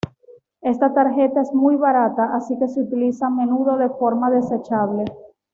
[0.61, 5.05] Esta tarjeta es muy barata así que se utiliza a menudo de forma "desechable".